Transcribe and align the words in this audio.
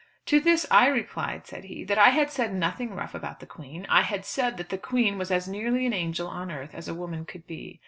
"To 0.25 0.39
this 0.39 0.65
I 0.71 0.87
replied," 0.87 1.45
said 1.45 1.65
he, 1.65 1.83
"that 1.83 1.99
I 1.99 2.09
had 2.09 2.31
said 2.31 2.55
nothing 2.55 2.95
rough 2.95 3.13
about 3.13 3.39
the 3.39 3.45
Queen. 3.45 3.85
I 3.87 4.01
had 4.01 4.25
said 4.25 4.57
that 4.57 4.69
the 4.69 4.79
Queen 4.79 5.19
was 5.19 5.29
as 5.29 5.47
nearly 5.47 5.85
an 5.85 5.93
angel 5.93 6.27
on 6.27 6.49
earth 6.51 6.73
as 6.73 6.87
a 6.87 6.95
woman 6.95 7.23
could 7.23 7.45
be. 7.45 7.79